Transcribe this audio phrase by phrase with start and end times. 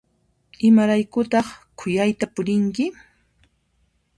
[0.69, 1.47] Imaraykutaq
[1.77, 2.85] khuyayta purinki?